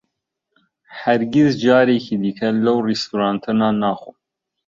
ھەرگیز 1.01 1.51
جارێکی 1.65 2.15
دیکە 2.21 2.49
لەو 2.65 2.77
ڕێستورانتە 2.87 3.51
نان 3.59 3.75
ناخۆم. 3.83 4.15